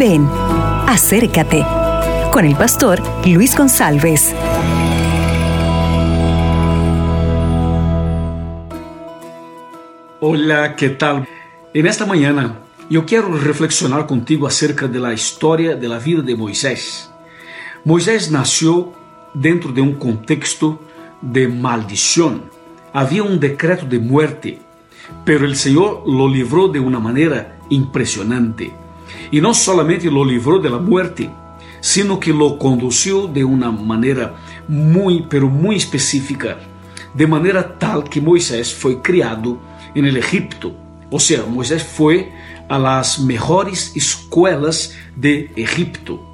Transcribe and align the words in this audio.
Ven, 0.00 0.26
acércate 0.86 1.62
con 2.32 2.46
el 2.46 2.56
pastor 2.56 3.02
Luis 3.26 3.54
González. 3.54 4.34
Hola, 10.20 10.74
¿qué 10.74 10.88
tal? 10.88 11.28
En 11.74 11.86
esta 11.86 12.06
mañana 12.06 12.60
yo 12.88 13.04
quiero 13.04 13.28
reflexionar 13.36 14.06
contigo 14.06 14.46
acerca 14.46 14.88
de 14.88 15.00
la 15.00 15.12
historia 15.12 15.76
de 15.76 15.86
la 15.86 15.98
vida 15.98 16.22
de 16.22 16.34
Moisés. 16.34 17.10
Moisés 17.84 18.30
nació 18.30 18.94
dentro 19.34 19.70
de 19.70 19.82
un 19.82 19.96
contexto 19.96 20.80
de 21.20 21.46
maldición. 21.46 22.44
Había 22.94 23.22
un 23.22 23.38
decreto 23.38 23.84
de 23.84 23.98
muerte, 23.98 24.60
pero 25.26 25.44
el 25.44 25.56
Señor 25.56 26.04
lo 26.06 26.26
libró 26.26 26.68
de 26.68 26.80
una 26.80 27.00
manera 27.00 27.58
impresionante. 27.68 28.72
Y 29.30 29.40
no 29.40 29.54
solamente 29.54 30.10
lo 30.10 30.24
libró 30.24 30.58
de 30.58 30.70
la 30.70 30.78
muerte, 30.78 31.30
sino 31.80 32.20
que 32.20 32.32
lo 32.32 32.58
condució 32.58 33.26
de 33.26 33.44
una 33.44 33.70
manera 33.70 34.34
muy, 34.68 35.26
pero 35.28 35.48
muy 35.48 35.76
específica, 35.76 36.58
de 37.14 37.26
manera 37.26 37.78
tal 37.78 38.04
que 38.04 38.20
Moisés 38.20 38.74
fue 38.74 39.00
criado 39.00 39.58
en 39.94 40.04
el 40.04 40.16
Egipto. 40.16 40.74
O 41.10 41.18
sea, 41.18 41.44
Moisés 41.44 41.82
fue 41.82 42.30
a 42.68 42.78
las 42.78 43.18
mejores 43.18 43.92
escuelas 43.96 44.94
de 45.16 45.52
Egipto. 45.56 46.24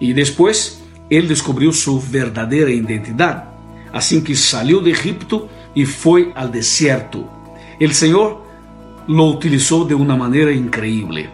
Y 0.00 0.14
después 0.14 0.82
él 1.10 1.28
descubrió 1.28 1.72
su 1.72 2.02
verdadera 2.10 2.70
identidad. 2.70 3.50
Así 3.92 4.22
que 4.22 4.34
salió 4.34 4.80
de 4.80 4.92
Egipto 4.92 5.48
y 5.74 5.84
fue 5.84 6.32
al 6.34 6.50
desierto. 6.50 7.30
El 7.78 7.92
Señor 7.92 8.42
lo 9.06 9.26
utilizó 9.26 9.84
de 9.84 9.94
una 9.94 10.16
manera 10.16 10.50
increíble. 10.50 11.28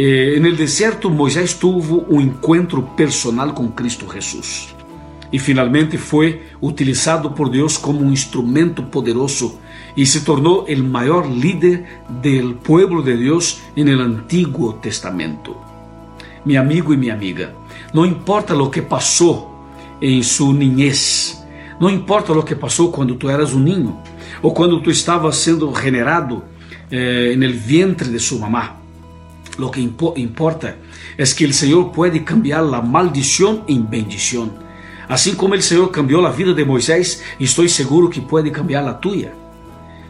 Eh, 0.00 0.36
en 0.36 0.46
el 0.46 0.56
desierto 0.56 1.10
Moisés 1.10 1.58
tuvo 1.58 2.02
un 2.02 2.22
encuentro 2.22 2.94
personal 2.94 3.52
con 3.52 3.72
Cristo 3.72 4.06
Jesús 4.06 4.68
y 5.32 5.40
finalmente 5.40 5.98
fue 5.98 6.50
utilizado 6.60 7.34
por 7.34 7.50
Dios 7.50 7.80
como 7.80 7.98
un 7.98 8.10
instrumento 8.10 8.88
poderoso 8.88 9.58
y 9.96 10.06
se 10.06 10.20
tornó 10.20 10.66
el 10.68 10.84
mayor 10.84 11.28
líder 11.28 11.84
del 12.22 12.54
pueblo 12.54 13.02
de 13.02 13.16
Dios 13.16 13.60
en 13.74 13.88
el 13.88 14.00
Antiguo 14.00 14.76
Testamento. 14.76 15.60
Mi 16.44 16.54
amigo 16.54 16.94
y 16.94 16.96
mi 16.96 17.10
amiga, 17.10 17.52
no 17.92 18.06
importa 18.06 18.54
lo 18.54 18.70
que 18.70 18.82
pasó 18.82 19.50
en 20.00 20.22
su 20.22 20.52
niñez, 20.52 21.44
no 21.80 21.90
importa 21.90 22.32
lo 22.32 22.44
que 22.44 22.54
pasó 22.54 22.92
cuando 22.92 23.16
tú 23.16 23.28
eras 23.28 23.52
un 23.52 23.64
niño 23.64 24.00
o 24.42 24.54
cuando 24.54 24.80
tú 24.80 24.92
estabas 24.92 25.36
siendo 25.38 25.72
generado 25.72 26.44
eh, 26.88 27.32
en 27.34 27.42
el 27.42 27.54
vientre 27.54 28.08
de 28.08 28.20
su 28.20 28.38
mamá. 28.38 28.77
Lo 29.58 29.72
que 29.72 29.80
impo 29.80 30.14
importa 30.16 30.76
es 31.16 31.34
que 31.34 31.44
el 31.44 31.52
Señor 31.52 31.90
puede 31.90 32.22
cambiar 32.22 32.62
la 32.62 32.80
maldición 32.80 33.64
en 33.66 33.90
bendición. 33.90 34.52
Así 35.08 35.32
como 35.32 35.54
el 35.54 35.62
Señor 35.62 35.90
cambió 35.90 36.22
la 36.22 36.30
vida 36.30 36.52
de 36.52 36.64
Moisés, 36.64 37.24
estoy 37.40 37.68
seguro 37.68 38.08
que 38.08 38.22
puede 38.22 38.52
cambiar 38.52 38.84
la 38.84 39.00
tuya. 39.00 39.32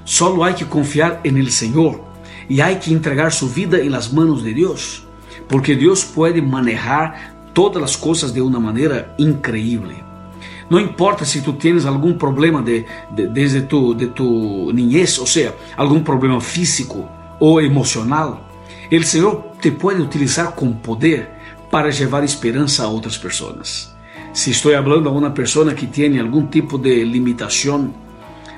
Solo 0.04 0.44
hay 0.44 0.54
que 0.54 0.66
confiar 0.66 1.20
en 1.24 1.38
el 1.38 1.50
Señor 1.50 2.02
y 2.46 2.60
hay 2.60 2.76
que 2.76 2.92
entregar 2.92 3.32
su 3.32 3.48
vida 3.48 3.78
en 3.78 3.92
las 3.92 4.12
manos 4.12 4.44
de 4.44 4.52
Dios, 4.52 5.04
porque 5.48 5.76
Dios 5.76 6.04
puede 6.04 6.42
manejar 6.42 7.34
todas 7.54 7.80
las 7.80 7.96
cosas 7.96 8.34
de 8.34 8.42
una 8.42 8.58
manera 8.58 9.14
increíble. 9.16 10.04
No 10.68 10.78
importa 10.78 11.24
si 11.24 11.40
tú 11.40 11.54
tienes 11.54 11.86
algún 11.86 12.18
problema 12.18 12.60
de, 12.60 12.84
de, 13.16 13.28
desde 13.28 13.62
tu, 13.62 13.94
tu 14.08 14.70
niñez, 14.74 15.18
o 15.18 15.26
sea, 15.26 15.54
algún 15.74 16.04
problema 16.04 16.38
físico 16.38 17.08
o 17.40 17.60
emocional, 17.60 18.47
O 18.90 19.02
Senhor 19.02 19.52
te 19.60 19.70
pode 19.70 20.00
utilizar 20.00 20.52
com 20.52 20.72
poder 20.72 21.28
para 21.70 21.88
levar 21.88 22.24
esperança 22.24 22.84
a 22.84 22.88
outras 22.88 23.16
pessoas. 23.16 23.94
Se 24.32 24.50
estou 24.50 24.72
falando 24.72 25.08
a 25.08 25.12
uma 25.12 25.30
pessoa 25.30 25.74
que 25.74 25.86
tem 25.86 26.18
algum 26.18 26.46
tipo 26.46 26.78
de 26.78 27.04
limitação, 27.04 27.92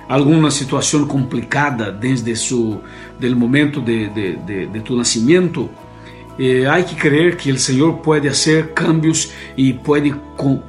alguma 0.09 0.50
situação 0.50 1.06
complicada 1.06 1.93
desde 1.93 2.32
o 2.54 2.81
del 3.19 3.37
momento 3.37 3.81
de, 3.81 4.09
de, 4.09 4.37
de, 4.37 4.66
de 4.66 4.81
tu 4.81 4.97
nascimento, 4.97 5.71
eh, 6.38 6.66
há 6.66 6.82
que 6.82 6.94
crer 6.94 7.37
que 7.37 7.53
o 7.53 7.59
Senhor 7.59 7.98
pode 7.98 8.28
fazer 8.28 8.72
cambios 8.72 9.31
e 9.56 9.72
pode 9.72 10.15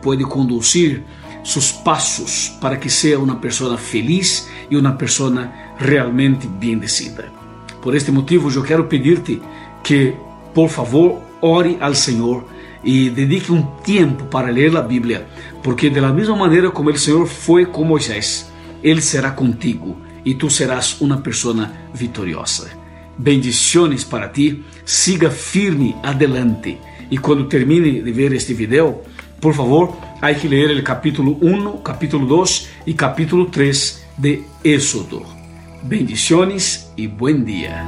pode 0.01 0.23
conduzir 0.25 1.03
seus 1.43 1.71
passos 1.71 2.49
para 2.61 2.77
que 2.77 2.89
seja 2.89 3.19
uma 3.19 3.37
pessoa 3.37 3.77
feliz 3.77 4.49
e 4.69 4.77
uma 4.77 4.93
pessoa 4.93 5.49
realmente 5.77 6.47
bendecida. 6.47 7.40
Por 7.81 7.95
este 7.95 8.11
motivo, 8.11 8.51
eu 8.51 8.63
quero 8.63 8.85
pedir-te 8.85 9.41
que, 9.83 10.13
por 10.53 10.69
favor, 10.69 11.21
ore 11.41 11.77
ao 11.79 11.95
Senhor 11.95 12.45
e 12.83 13.09
dedique 13.09 13.51
um 13.51 13.63
tempo 13.83 14.25
para 14.25 14.51
ler 14.51 14.75
a 14.77 14.81
Bíblia, 14.81 15.27
porque 15.63 15.89
de 15.89 15.99
la 15.99 16.13
mesma 16.13 16.35
maneira 16.35 16.69
como 16.69 16.89
o 16.89 16.97
Senhor 16.97 17.25
foi 17.27 17.65
com 17.65 17.83
Moisés, 17.83 18.51
Ele 18.83 19.01
será 19.01 19.31
contigo 19.31 19.97
e 20.23 20.33
tu 20.35 20.49
serás 20.49 21.01
uma 21.01 21.17
pessoa 21.17 21.71
vitoriosa. 21.93 22.69
Bendiciones 23.17 24.03
para 24.03 24.29
ti, 24.29 24.63
siga 24.85 25.29
firme 25.29 25.95
adelante. 26.03 26.79
E 27.09 27.17
quando 27.17 27.45
termine 27.45 28.01
de 28.01 28.11
ver 28.11 28.33
este 28.33 28.53
video, 28.53 29.01
por 29.39 29.53
favor, 29.53 29.97
há 30.21 30.33
que 30.33 30.47
ler 30.47 30.77
o 30.77 30.83
capítulo 30.83 31.37
1, 31.41 31.79
capítulo 31.79 32.25
2 32.25 32.67
e 32.87 32.93
capítulo 32.93 33.45
3 33.47 34.05
de 34.17 34.43
Éxodo. 34.63 35.40
Bendiciones 35.83 36.91
y 36.95 37.07
buen 37.07 37.43
día. 37.43 37.83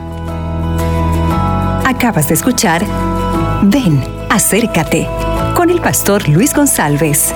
Acabas 1.85 2.27
de 2.27 2.33
escuchar 2.33 2.83
Ven, 3.63 4.03
acércate 4.29 5.07
con 5.55 5.69
el 5.69 5.79
pastor 5.79 6.27
Luis 6.27 6.53
González. 6.53 7.33